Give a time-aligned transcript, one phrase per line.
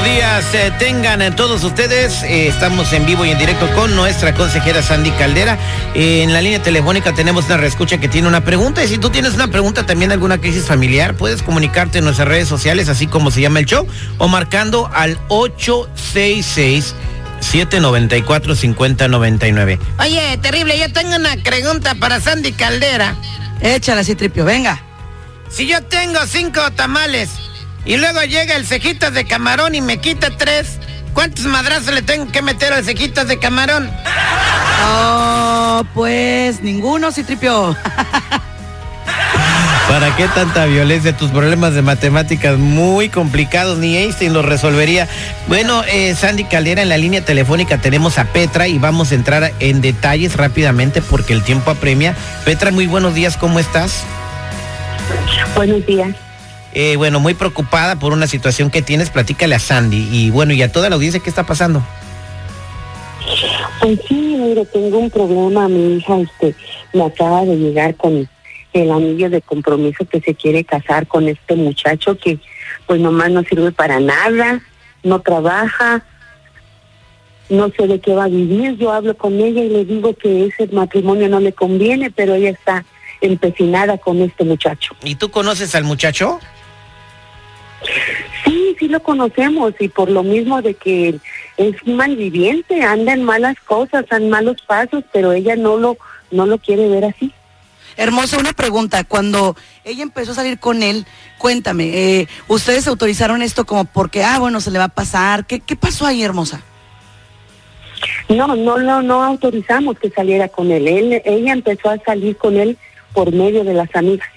[0.00, 2.22] Buenos días, eh, tengan eh, todos ustedes.
[2.22, 5.56] Eh, estamos en vivo y en directo con nuestra consejera Sandy Caldera.
[5.94, 8.82] Eh, en la línea telefónica tenemos una reescucha que tiene una pregunta.
[8.84, 12.48] Y si tú tienes una pregunta, también alguna crisis familiar, puedes comunicarte en nuestras redes
[12.48, 13.86] sociales, así como se llama el show,
[14.18, 16.94] o marcando al 866.
[17.40, 19.78] 794-5099.
[19.98, 23.16] Oye, terrible, yo tengo una pregunta para Sandy Caldera.
[23.62, 24.82] Échala, Citripio, venga.
[25.48, 27.30] Si yo tengo cinco tamales
[27.84, 30.78] y luego llega el cejitas de camarón y me quita tres.
[31.14, 33.90] ¿Cuántos madrazos le tengo que meter al cejitas de camarón?
[34.84, 37.76] Oh, pues ninguno, Citripio.
[39.88, 41.16] ¿Para qué tanta violencia?
[41.16, 45.08] Tus problemas de matemáticas muy complicados, ni Einstein los resolvería.
[45.48, 49.52] Bueno, eh, Sandy Caldera, en la línea telefónica tenemos a Petra y vamos a entrar
[49.58, 52.14] en detalles rápidamente porque el tiempo apremia.
[52.44, 54.04] Petra, muy buenos días, ¿cómo estás?
[55.56, 56.14] Buenos días.
[56.72, 60.08] Eh, bueno, muy preocupada por una situación que tienes, platícale a Sandy.
[60.10, 61.82] Y bueno, y a toda la audiencia, ¿qué está pasando?
[63.80, 65.68] Pues sí, mire, tengo un problema.
[65.68, 66.54] Mi hija este,
[66.92, 68.28] me acaba de llegar con
[68.72, 72.38] el anillo de compromiso que se quiere casar con este muchacho que
[72.86, 74.60] pues nomás no sirve para nada,
[75.02, 76.04] no trabaja,
[77.48, 78.76] no sé de qué va a vivir.
[78.76, 82.50] Yo hablo con ella y le digo que ese matrimonio no le conviene, pero ella
[82.50, 82.84] está
[83.20, 84.94] empecinada con este muchacho.
[85.02, 86.38] ¿Y tú conoces al muchacho?
[88.44, 91.18] Sí, sí lo conocemos y por lo mismo de que
[91.56, 95.96] es malviviente, anda en malas cosas, en malos pasos, pero ella no lo
[96.30, 97.32] no lo quiere ver así.
[97.96, 99.02] Hermosa, una pregunta.
[99.04, 101.06] Cuando ella empezó a salir con él,
[101.38, 101.88] cuéntame,
[102.20, 105.44] eh, ¿ustedes autorizaron esto como porque, ah, bueno, se le va a pasar?
[105.44, 106.62] ¿Qué, qué pasó ahí, hermosa?
[108.28, 110.88] No, no, no, no autorizamos que saliera con él.
[110.88, 111.20] él.
[111.24, 112.78] Ella empezó a salir con él
[113.12, 114.28] por medio de las amigas.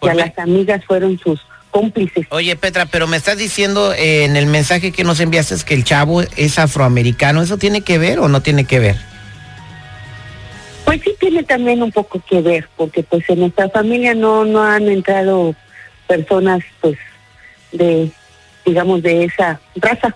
[0.00, 1.40] Ya me- las amigas fueron sus
[1.72, 2.26] cómplices.
[2.28, 5.74] Oye, Petra, pero me estás diciendo eh, en el mensaje que nos enviaste es que
[5.74, 7.42] el chavo es afroamericano.
[7.42, 8.96] ¿Eso tiene que ver o no tiene que ver?
[10.84, 14.62] Pues sí tiene también un poco que ver, porque pues en nuestra familia no no
[14.62, 15.54] han entrado
[16.06, 16.98] personas pues
[17.72, 18.10] de
[18.64, 20.14] digamos de esa raza.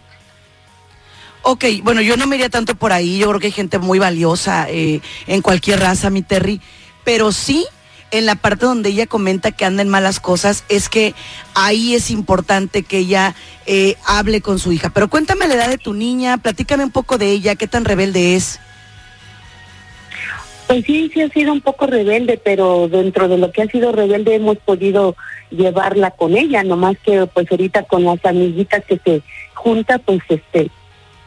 [1.43, 4.01] Ok, bueno, yo no me iría tanto por ahí, yo creo que hay gente muy
[4.01, 6.61] valiosa eh, en cualquier raza, mi Terry,
[7.05, 7.65] pero sí
[8.11, 11.15] en la parte donde ella comenta que anda en malas cosas, es que
[11.55, 13.35] ahí es importante que ella
[13.67, 14.91] eh, hable con su hija.
[14.91, 18.37] Pero cuéntame la edad de tu niña, platícame un poco de ella, qué tan rebelde
[18.37, 18.61] es.
[20.67, 23.93] Pues sí, sí ha sido un poco rebelde, pero dentro de lo que ha sido
[23.93, 25.15] rebelde hemos podido
[25.51, 29.23] llevarla con ella, nomás que pues ahorita con las amiguitas que se
[29.55, 30.71] junta, pues este,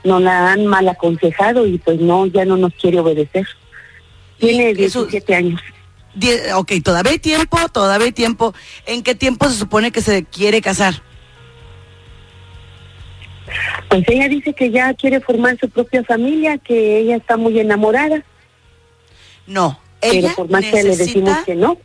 [0.04, 3.48] nos la han mal aconsejado y pues no, ya no nos quiere obedecer.
[4.40, 5.62] Tiene Y eso- 17 años.
[6.16, 8.54] Die- ok, todavía hay tiempo, todavía hay tiempo.
[8.86, 11.02] ¿En qué tiempo se supone que se quiere casar?
[13.90, 18.24] Pues ella dice que ya quiere formar su propia familia, que ella está muy enamorada,
[19.48, 21.78] No, pero ella por más que le decimos necesita que no.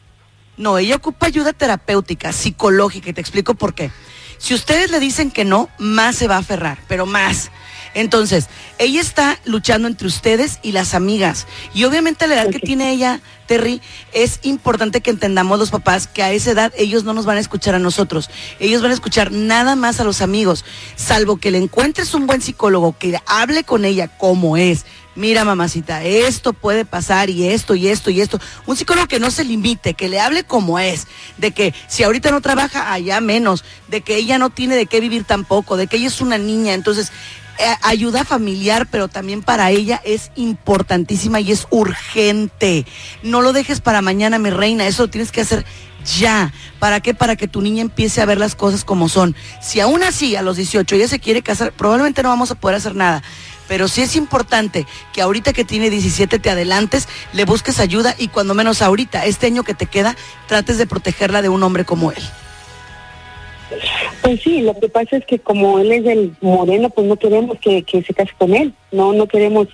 [0.56, 3.91] No, ella ocupa ayuda terapéutica, psicológica, y te explico por qué.
[4.39, 7.51] Si ustedes le dicen que no, más se va a aferrar, pero más.
[7.94, 8.49] Entonces,
[8.79, 11.46] ella está luchando entre ustedes y las amigas.
[11.73, 13.81] Y obviamente la edad que tiene ella, Terry,
[14.12, 17.41] es importante que entendamos los papás que a esa edad ellos no nos van a
[17.41, 18.31] escuchar a nosotros.
[18.58, 20.64] Ellos van a escuchar nada más a los amigos,
[20.96, 24.85] salvo que le encuentres un buen psicólogo que hable con ella como es.
[25.17, 28.40] Mira, mamacita, esto puede pasar y esto y esto y esto.
[28.67, 31.06] Un psicólogo que no se limite, que le hable como es,
[31.38, 34.99] de que si ahorita no trabaja, allá menos, de que ella no tiene de qué
[34.99, 36.75] vivir tampoco, de que ella es una niña.
[36.75, 37.12] Entonces,
[37.83, 42.87] ayuda familiar, pero también para ella es importantísima y es urgente.
[43.23, 45.65] No lo dejes para mañana, mi reina, eso lo tienes que hacer
[46.05, 46.53] ya.
[46.79, 47.15] ¿Para qué?
[47.15, 49.35] Para que tu niña empiece a ver las cosas como son.
[49.61, 52.77] Si aún así a los 18 ella se quiere casar, probablemente no vamos a poder
[52.77, 53.23] hacer nada.
[53.67, 58.29] Pero sí es importante que ahorita que tiene 17 te adelantes, le busques ayuda y
[58.29, 60.17] cuando menos ahorita, este año que te queda,
[60.49, 62.23] trates de protegerla de un hombre como él.
[64.23, 67.59] Pues sí, lo que pasa es que como él es del moreno, pues no queremos
[67.61, 68.73] que, que se case con él.
[68.93, 69.69] No, no queremos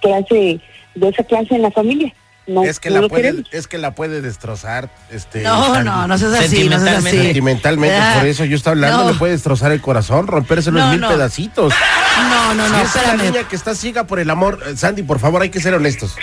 [0.00, 0.60] clase
[0.94, 2.12] de esa clase en la familia.
[2.46, 3.48] no, es que no la puede, queremos.
[3.52, 5.42] es que la puede destrozar, este.
[5.42, 7.10] No, no, no seas así, no seas así.
[7.16, 7.22] Sentimentalmente.
[7.22, 9.12] Sentimentalmente, por eso yo estoy hablando, no.
[9.12, 11.08] le puede destrozar el corazón, rompérselo No, en mil no.
[11.08, 11.72] pedacitos.
[12.30, 13.22] No, no, no, si es una espérame.
[13.32, 16.16] niña que está ciega por el amor, eh, Sandy, por favor, hay que ser honestos.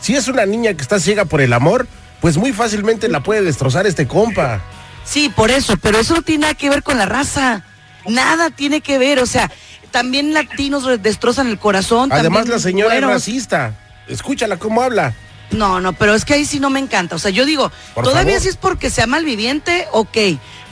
[0.00, 1.86] Si es una niña que está ciega por el amor,
[2.20, 4.62] pues muy fácilmente la puede destrozar este compa.
[5.06, 7.62] Sí, por eso, pero eso no tiene nada que ver con la raza.
[8.06, 9.50] Nada tiene que ver, o sea,
[9.90, 12.12] también latinos destrozan el corazón.
[12.12, 13.74] Además, la señora es racista.
[14.08, 15.14] Escúchala cómo habla.
[15.50, 17.16] No, no, pero es que ahí sí no me encanta.
[17.16, 18.42] O sea, yo digo, Por todavía favor.
[18.42, 20.18] si es porque sea malviviente, ok.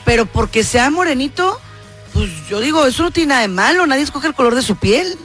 [0.03, 1.59] Pero porque sea morenito,
[2.13, 3.87] pues yo digo, eso no tiene nada de malo.
[3.87, 5.17] Nadie escoge el color de su piel.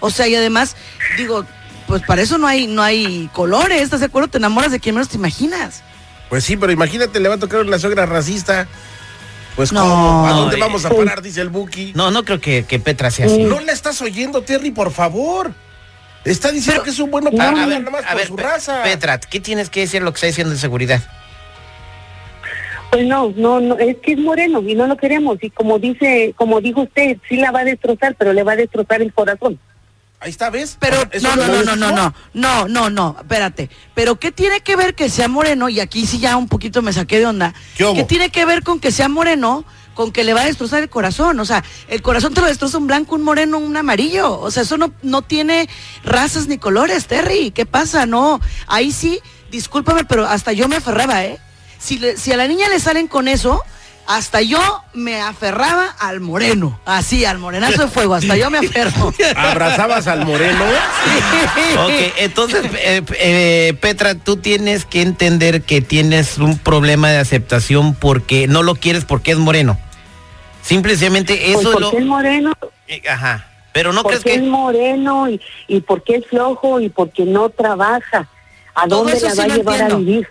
[0.00, 0.76] O sea, y además,
[1.16, 1.44] digo,
[1.86, 3.82] pues para eso no hay, no hay colores.
[3.82, 4.28] ¿Estás de acuerdo?
[4.28, 5.82] Te enamoras de quien menos te imaginas.
[6.30, 8.66] Pues sí, pero imagínate, le va a tocar una suegra racista.
[9.56, 9.80] Pues No.
[9.82, 10.26] ¿cómo?
[10.26, 10.60] ¿A dónde Eh.
[10.60, 11.20] vamos a parar?
[11.20, 11.92] Dice el Buki.
[11.94, 13.42] No, no creo que, que Petra sea así.
[13.42, 15.52] No la estás oyendo, Terry, por favor.
[16.24, 18.26] Está diciendo Pero- que es un bueno A, para a nada ver, a por ver,
[18.28, 18.82] su Pe- raza.
[18.84, 21.02] Petra, ¿qué tienes que decir lo que está diciendo de seguridad?
[22.92, 25.38] Pues no, no, no, es que es moreno y no lo queremos.
[25.42, 28.56] Y como dice, como dijo usted, sí la va a destrozar, pero le va a
[28.56, 29.58] destrozar el corazón.
[30.22, 30.76] Ahí está, ¿ves?
[30.78, 33.70] Pero no, no, no, no, no, no, no, no, no, espérate.
[33.94, 35.68] Pero ¿qué tiene que ver que sea moreno?
[35.70, 37.54] Y aquí sí ya un poquito me saqué de onda.
[37.94, 39.64] ¿Qué tiene que ver con que sea moreno?
[39.94, 41.40] Con que le va a destrozar el corazón.
[41.40, 44.38] O sea, el corazón te lo destroza un blanco, un moreno, un amarillo.
[44.38, 45.68] O sea, eso no, no tiene
[46.04, 47.50] razas ni colores, Terry.
[47.50, 48.04] ¿Qué pasa?
[48.04, 48.40] No.
[48.66, 49.20] Ahí sí,
[49.50, 51.38] discúlpame, pero hasta yo me aferraba, ¿eh?
[51.78, 53.62] Si, le- si a la niña le salen con eso,
[54.10, 54.58] hasta yo
[54.92, 56.80] me aferraba al moreno.
[56.84, 58.14] Así, al morenazo de fuego.
[58.16, 59.14] Hasta yo me aferro.
[59.36, 60.64] Abrazabas al moreno.
[61.78, 67.94] Ok, entonces, eh, eh, Petra, tú tienes que entender que tienes un problema de aceptación
[67.94, 69.78] porque no lo quieres porque es moreno.
[70.62, 71.98] Simplemente Pues eso porque lo...
[71.98, 72.52] es moreno,
[72.88, 73.46] eh, Ajá.
[73.72, 74.46] Pero no crees porque es que...
[74.48, 78.28] moreno y, y porque es flojo y porque no trabaja.
[78.74, 79.94] ¿A Todo dónde eso la sí va a lo llevar entiendo.
[79.94, 80.28] a vivir?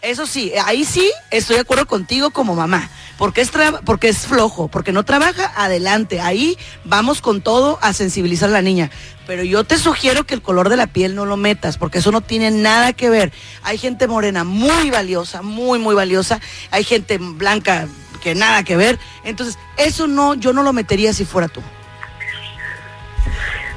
[0.00, 2.88] Eso sí, ahí sí estoy de acuerdo contigo como mamá.
[3.18, 3.50] Porque es,
[3.84, 6.20] porque es flojo, porque no trabaja, adelante.
[6.20, 8.90] Ahí vamos con todo a sensibilizar a la niña.
[9.26, 12.12] Pero yo te sugiero que el color de la piel no lo metas, porque eso
[12.12, 13.32] no tiene nada que ver.
[13.62, 16.40] Hay gente morena muy valiosa, muy, muy valiosa.
[16.70, 17.88] Hay gente blanca
[18.22, 18.98] que nada que ver.
[19.24, 21.60] Entonces, eso no, yo no lo metería si fuera tú.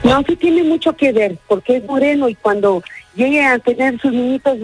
[0.03, 2.83] No, sí tiene mucho que ver, porque es moreno y cuando
[3.15, 4.57] llegue a tener sus niñitos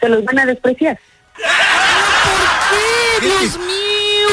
[0.00, 0.98] se los van a despreciar.
[1.36, 3.26] ¿Qué?
[3.26, 3.75] Dios mío,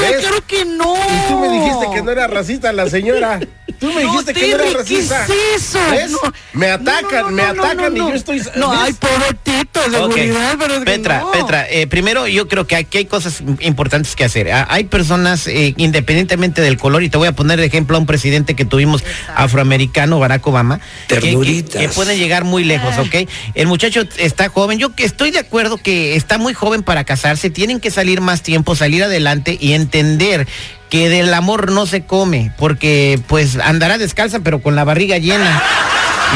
[0.01, 0.22] ¿Ves?
[0.22, 0.95] claro que no.
[0.95, 3.40] Y tú me dijiste que no era racista la señora.
[3.83, 5.25] Tú me No, dijiste que no era racista.
[5.27, 5.80] ¿Qué es eso?
[5.91, 6.12] ¿Ves?
[6.12, 6.19] No.
[6.53, 8.41] Me atacan, No, no, me no, no, atacan no, y yo estoy.
[8.56, 8.80] No, ¿ves?
[8.81, 9.91] ay, pobretito, Ok.
[10.13, 11.31] seguridad, pero es que Petra, no.
[11.31, 14.50] Petra, eh, primero yo creo que aquí hay cosas importantes que hacer.
[14.53, 18.00] Ah, Hay personas, eh, independientemente del color, y te voy a poner de ejemplo a
[18.00, 19.03] un presidente que tuvimos
[19.35, 21.81] afroamericano, Barack Obama, que, que, Ternuritas.
[21.81, 23.27] que pueden llegar muy lejos, ¿ok?
[23.53, 27.50] El muchacho está joven, yo que estoy de acuerdo que está muy joven para casarse,
[27.50, 30.47] tienen que salir más tiempo, salir adelante y entender
[30.94, 35.60] que del amor no se come, porque pues andará descalza pero con la barriga llena.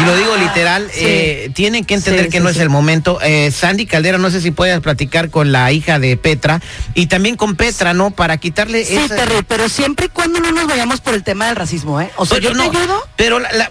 [0.01, 0.99] Y lo digo literal, Sí.
[1.03, 3.19] eh, tienen que entender Sí, que sí, no es el momento.
[3.21, 6.59] Eh, Sandy Caldera, no sé si puedas platicar con la hija de Petra
[6.95, 8.09] y también con Petra, ¿no?
[8.09, 9.15] Para quitarle Sí, esa...
[9.15, 12.09] Terry, pero siempre y cuando no nos vayamos por el tema del racismo, ¿eh?
[12.15, 13.07] O sea, Pero yo no, te ayudo.
[13.15, 13.69] Pero, la-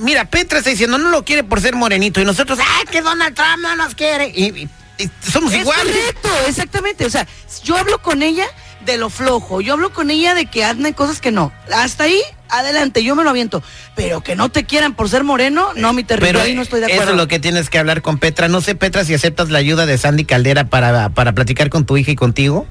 [0.00, 3.34] mira, Petra está diciendo, no lo quiere por ser morenito y nosotros, ¡ay, que Donald
[3.34, 4.32] Trump no nos quiere!
[4.34, 5.84] Y, y- y somos Es iguales.
[5.94, 7.04] correcto, exactamente.
[7.04, 7.26] O sea,
[7.64, 8.46] yo hablo con ella
[8.84, 11.52] de lo flojo, yo hablo con ella de que hazme cosas que no.
[11.72, 13.62] Hasta ahí, adelante, yo me lo aviento.
[13.94, 16.80] Pero que no te quieran por ser moreno, no, mi Terry, Pero ahí no estoy
[16.80, 17.02] de acuerdo.
[17.02, 18.48] eso es lo que tienes que hablar con Petra.
[18.48, 21.96] No sé, Petra, si aceptas la ayuda de Sandy Caldera para, para platicar con tu
[21.96, 22.66] hija y contigo.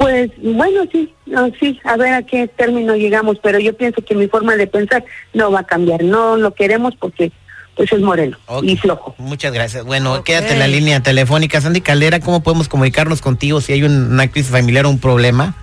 [0.00, 4.14] Pues bueno, sí, no, sí, a ver a qué término llegamos, pero yo pienso que
[4.14, 7.32] mi forma de pensar no va a cambiar, no lo queremos porque
[7.80, 9.14] pues es moreno y flojo.
[9.16, 9.86] Muchas gracias.
[9.86, 11.62] Bueno, quédate en la línea telefónica.
[11.62, 15.54] Sandy Caldera, ¿cómo podemos comunicarnos contigo si hay un- una crisis familiar o un problema?